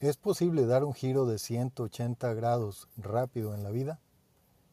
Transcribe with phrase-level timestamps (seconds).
[0.00, 4.00] ¿Es posible dar un giro de 180 grados rápido en la vida?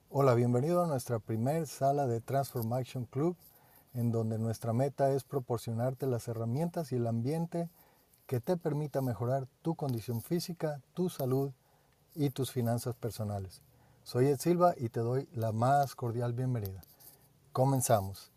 [0.09, 3.35] Hola, bienvenido a nuestra primer sala de Transformation Club,
[3.93, 7.69] en donde nuestra meta es proporcionarte las herramientas y el ambiente
[8.25, 11.52] que te permita mejorar tu condición física, tu salud
[12.16, 13.62] y tus finanzas personales.
[14.04, 16.80] Soy Ed Silva y te doy la más cordial bienvenida.
[17.52, 18.32] Comenzamos.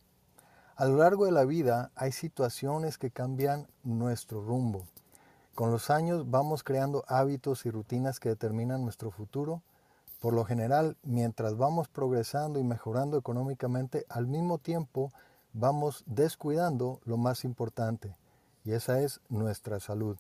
[0.74, 4.88] A lo largo de la vida hay situaciones que cambian nuestro rumbo
[5.60, 9.60] con los años vamos creando hábitos y rutinas que determinan nuestro futuro.
[10.18, 15.12] Por lo general, mientras vamos progresando y mejorando económicamente, al mismo tiempo
[15.52, 18.16] vamos descuidando lo más importante,
[18.64, 20.16] y esa es nuestra salud.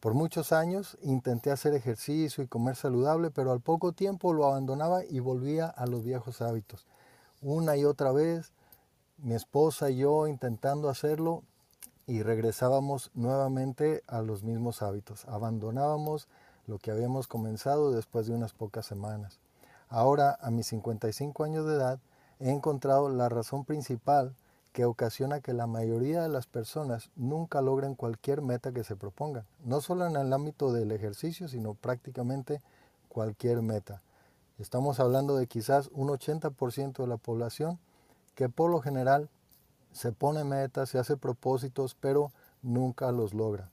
[0.00, 5.04] Por muchos años intenté hacer ejercicio y comer saludable, pero al poco tiempo lo abandonaba
[5.04, 6.84] y volvía a los viejos hábitos.
[7.40, 8.50] Una y otra vez,
[9.18, 11.44] mi esposa y yo intentando hacerlo,
[12.06, 15.24] y regresábamos nuevamente a los mismos hábitos.
[15.26, 16.28] Abandonábamos
[16.66, 19.38] lo que habíamos comenzado después de unas pocas semanas.
[19.88, 21.98] Ahora, a mis 55 años de edad,
[22.40, 24.34] he encontrado la razón principal
[24.72, 29.44] que ocasiona que la mayoría de las personas nunca logren cualquier meta que se propongan,
[29.64, 32.60] no solo en el ámbito del ejercicio, sino prácticamente
[33.08, 34.02] cualquier meta.
[34.58, 37.78] Estamos hablando de quizás un 80% de la población
[38.34, 39.28] que por lo general
[39.94, 43.70] se pone metas, se hace propósitos, pero nunca los logra.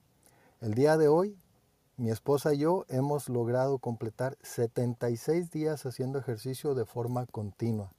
[0.61, 1.35] El día de hoy,
[1.97, 7.91] mi esposa y yo hemos logrado completar 76 días haciendo ejercicio de forma continua.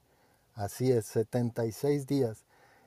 [0.55, 2.45] Así es, 76 días.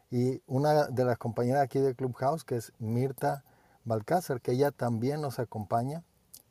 [0.09, 3.43] Y una de las compañeras aquí de Clubhouse, que es Mirta
[3.83, 6.03] Balcázar, que ella también nos acompaña,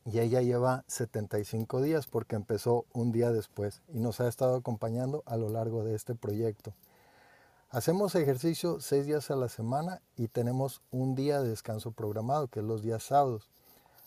[0.05, 5.23] y ella lleva 75 días porque empezó un día después y nos ha estado acompañando
[5.25, 6.75] a lo largo de este proyecto.
[7.75, 12.61] Hacemos ejercicio seis días a la semana y tenemos un día de descanso programado, que
[12.61, 13.51] es los días sábados.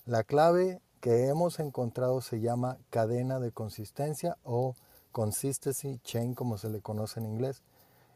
[0.05, 4.73] La clave que hemos encontrado se llama cadena de consistencia o
[5.11, 7.61] consistency chain, como se le conoce en inglés.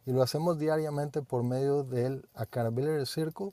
[0.06, 3.52] Y lo hacemos diariamente por medio del accountability circle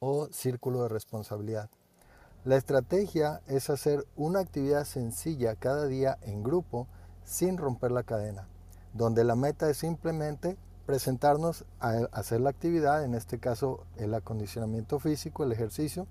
[0.00, 1.70] o círculo de responsabilidad.
[2.44, 6.88] La estrategia es hacer una actividad sencilla cada día en grupo
[7.22, 8.48] sin romper la cadena,
[8.92, 10.58] donde la meta es simplemente
[10.88, 16.06] presentarnos a hacer la actividad, en este caso el acondicionamiento físico, el ejercicio,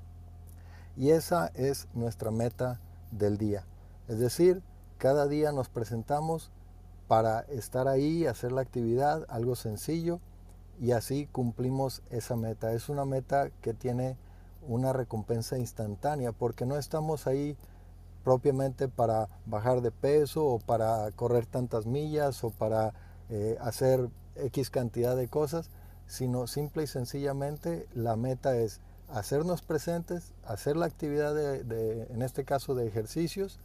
[0.95, 2.79] y esa es nuestra meta
[3.09, 3.65] del día.
[4.07, 4.61] Es decir,
[4.99, 6.51] cada día nos presentamos
[7.07, 10.19] para estar ahí, hacer la actividad, algo sencillo,
[10.79, 12.71] y así cumplimos esa meta.
[12.71, 14.15] Es una meta que tiene
[14.61, 17.57] una recompensa instantánea, porque no estamos ahí
[18.23, 22.93] propiamente para bajar de peso o para correr tantas millas o para
[23.29, 24.11] eh, hacer
[24.45, 25.69] X cantidad de cosas,
[26.07, 32.43] sino simple y sencillamente la meta es hacernos presentes, hacer la actividad de, en este
[32.43, 33.59] caso de ejercicios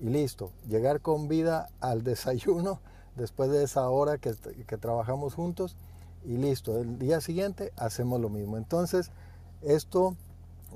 [0.00, 2.80] y listo, llegar con vida al desayuno
[3.16, 4.34] después de esa hora que,
[4.66, 5.76] que trabajamos juntos
[6.24, 8.56] y listo, el día siguiente hacemos lo mismo.
[8.56, 9.10] Entonces,
[9.62, 10.16] esto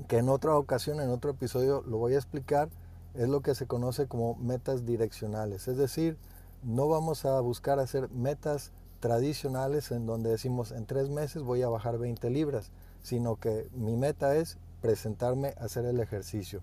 [0.07, 2.69] que en otra ocasión, en otro episodio lo voy a explicar,
[3.13, 6.17] es lo que se conoce como metas direccionales, es decir,
[6.63, 8.71] no vamos a buscar hacer metas
[9.03, 12.71] tradicionales en donde decimos en tres meses voy a bajar 20 libras,
[13.01, 16.61] sino que mi meta es presentarme a hacer el ejercicio.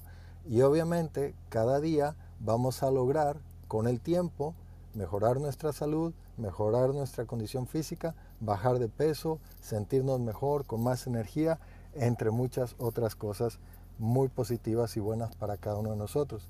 [0.49, 3.37] Y obviamente cada día vamos a lograr
[3.69, 4.55] con el tiempo
[4.95, 11.59] mejorar nuestra salud, mejorar nuestra condición física, bajar de peso, sentirnos mejor, con más energía,
[11.93, 13.59] entre muchas otras cosas
[13.99, 16.49] muy positivas y buenas para cada uno de nosotros.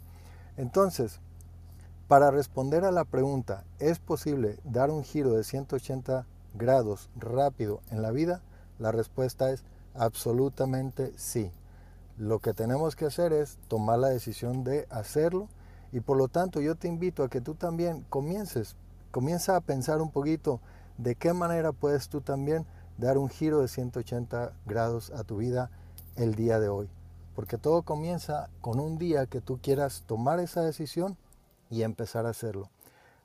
[0.56, 1.18] Entonces,
[2.10, 8.02] para responder a la pregunta, ¿es posible dar un giro de 180 grados rápido en
[8.02, 8.42] la vida?
[8.80, 9.62] La respuesta es
[9.94, 11.52] absolutamente sí.
[12.18, 15.46] Lo que tenemos que hacer es tomar la decisión de hacerlo
[15.92, 18.74] y por lo tanto yo te invito a que tú también comiences,
[19.12, 20.58] comienza a pensar un poquito
[20.98, 22.66] de qué manera puedes tú también
[22.98, 25.70] dar un giro de 180 grados a tu vida
[26.16, 26.90] el día de hoy.
[27.36, 31.16] Porque todo comienza con un día que tú quieras tomar esa decisión
[31.70, 32.68] y empezar a hacerlo.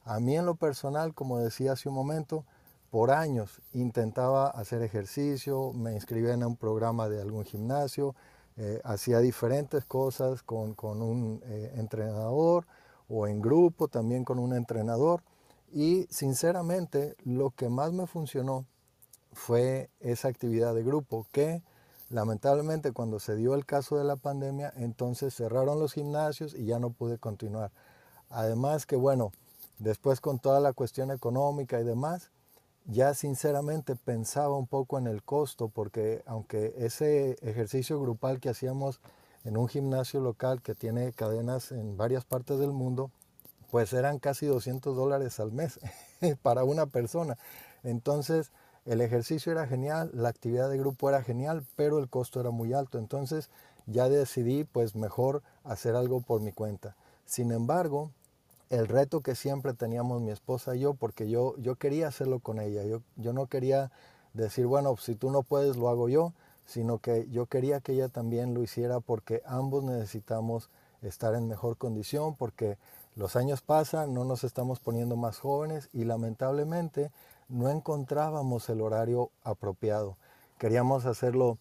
[0.06, 2.46] A mí en lo personal, como decía hace un momento,
[2.92, 8.16] por años intentaba hacer ejercicio, me inscribía en un programa de algún gimnasio,
[8.58, 12.66] eh, hacía diferentes cosas con, un eh, entrenador
[13.10, 15.24] o en grupo también con un entrenador
[15.74, 18.66] y sinceramente lo que más me funcionó
[19.34, 21.64] fue esa actividad de grupo que
[22.10, 26.80] lamentablemente cuando se dio el caso de la pandemia entonces cerraron los gimnasios y ya
[26.80, 27.72] no pude continuar.
[28.30, 29.32] Además que bueno,
[29.80, 32.32] después con toda la cuestión económica y demás,
[32.86, 39.00] ya sinceramente pensaba un poco en el costo, porque aunque ese ejercicio grupal que hacíamos
[39.44, 43.12] en un gimnasio local que tiene cadenas en varias partes del mundo,
[43.72, 45.80] pues eran casi 200 dólares al mes
[46.44, 47.38] para una persona.
[47.84, 48.52] Entonces,
[48.86, 52.74] el ejercicio era genial, la actividad de grupo era genial, pero el costo era muy
[52.74, 53.00] alto.
[53.00, 53.50] Entonces,
[53.88, 56.96] ya decidí pues mejor hacer algo por mi cuenta.
[57.26, 58.12] Sin embargo,
[58.70, 62.60] el reto que siempre teníamos mi esposa y yo, porque yo, yo quería hacerlo con
[62.60, 63.92] ella, yo, yo no quería
[64.34, 66.34] decir, bueno, si tú no puedes, lo hago yo,
[66.66, 70.70] sino que yo quería que ella también lo hiciera porque ambos necesitamos
[71.02, 72.78] estar en mejor condición, porque
[73.16, 77.12] los años pasan, no nos estamos poniendo más jóvenes y lamentablemente
[77.48, 80.18] no encontrábamos el horario apropiado.
[80.58, 81.58] Queríamos hacerlo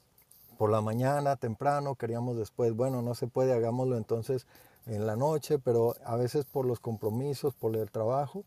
[0.57, 4.47] por la mañana, temprano, queríamos después, bueno, no se puede, hagámoslo entonces
[4.87, 8.45] en la noche, pero a veces por los compromisos, por el trabajo,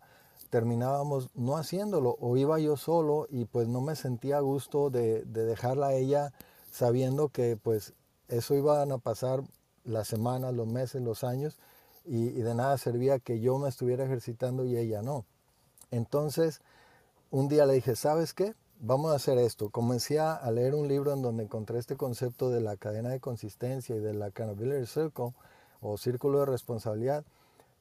[0.49, 5.23] terminábamos no haciéndolo o iba yo solo y pues no me sentía a gusto de,
[5.25, 6.33] dejarla a ella
[6.71, 7.93] sabiendo que pues
[8.27, 9.43] eso iban a pasar
[9.83, 11.57] las semanas, los meses, los años
[12.05, 15.25] y, de nada servía que yo me estuviera ejercitando y ella no.
[15.91, 16.61] Entonces,
[17.31, 18.53] un día le dije, ¿sabes qué?
[18.79, 19.69] Vamos a hacer esto.
[19.69, 23.95] Comencé a leer un libro en donde encontré este concepto de la cadena de consistencia
[23.95, 25.33] y de la accountability circle
[25.81, 27.25] o círculo de responsabilidad.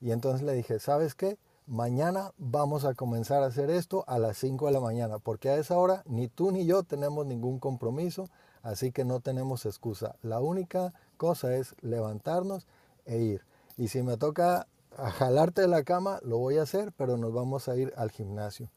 [0.00, 1.38] Y entonces le dije, ¿sabes qué?
[1.66, 5.56] Mañana vamos a comenzar a hacer esto a las 5 de la mañana, porque a
[5.56, 8.28] esa hora ni tú ni yo tenemos ningún compromiso,
[8.62, 10.14] así que no tenemos excusa.
[10.22, 12.66] La única cosa es levantarnos
[13.04, 13.44] e ir.
[13.76, 17.68] Y si me toca jalarte de la cama, lo voy a hacer, pero nos vamos
[17.68, 18.70] a ir al gimnasio.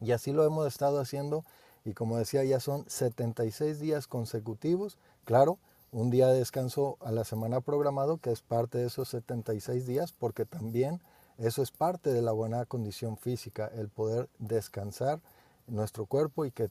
[0.00, 1.44] Y así lo hemos estado haciendo
[1.84, 4.98] y como decía, ya son 76 días consecutivos.
[5.24, 5.58] Claro,
[5.96, 10.12] un día de descanso a la semana programado, que es parte de esos 76 días,
[10.12, 11.00] porque también
[11.38, 15.20] eso es parte de la buena condición física, el poder descansar
[15.66, 16.68] nuestro cuerpo y que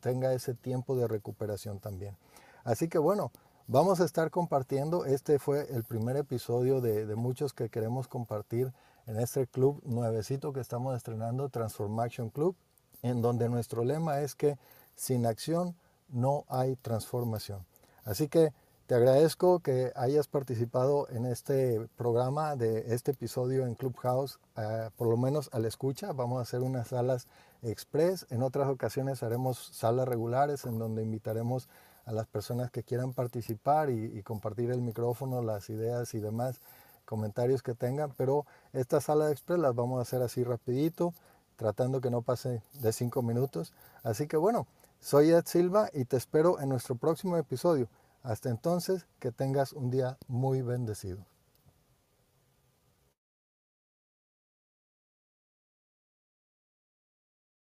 [0.00, 2.16] tenga ese tiempo de recuperación también.
[2.64, 3.30] Así que bueno,
[3.68, 8.72] vamos a estar compartiendo, este fue el primer episodio de, de muchos que queremos compartir
[9.06, 12.56] en este club nuevecito que estamos estrenando, Transformation Club,
[13.02, 14.58] en donde nuestro lema es que
[14.96, 15.76] sin acción
[16.08, 17.64] no hay transformación.
[18.04, 18.52] Así que
[18.86, 25.08] te agradezco que hayas participado en este programa de este episodio en Clubhouse, eh, por
[25.08, 26.12] lo menos a la escucha.
[26.12, 27.26] Vamos a hacer unas salas
[27.62, 28.26] express.
[28.28, 31.66] En otras ocasiones haremos salas regulares en donde invitaremos
[32.04, 36.60] a las personas que quieran participar y, compartir el micrófono, las ideas y demás
[37.06, 38.12] comentarios que tengan.
[38.18, 38.44] Pero
[38.74, 41.14] esta sala express las vamos a hacer así rapidito,
[41.56, 43.72] tratando que no pase de cinco minutos.
[44.02, 44.66] Así que bueno,
[45.00, 47.88] soy Ed Silva y te espero en nuestro próximo episodio.
[48.24, 51.26] Hasta entonces, que tengas un día muy bendecido.